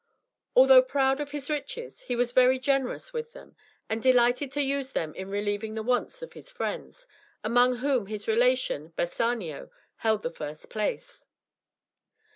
Although 0.55 0.81
proud 0.81 1.19
of 1.21 1.29
his 1.29 1.47
riches, 1.47 2.01
he 2.05 2.15
was 2.15 2.31
very 2.31 2.57
generous 2.57 3.13
with 3.13 3.33
them, 3.33 3.55
and 3.87 4.01
delighted 4.01 4.51
to 4.53 4.63
use 4.63 4.93
them 4.93 5.13
in 5.13 5.29
relieving 5.29 5.75
the 5.75 5.83
wants 5.83 6.23
of 6.23 6.33
his 6.33 6.49
friends, 6.49 7.07
among 7.43 7.75
whom 7.75 8.07
his 8.07 8.27
relation, 8.27 8.93
Bassanio, 8.95 9.69
held 9.97 10.23
the 10.23 10.31
first 10.31 10.71
place. 10.71 11.27